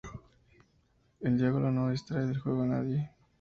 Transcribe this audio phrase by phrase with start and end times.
[1.19, 3.11] El diálogo no distrae del juego a nadie.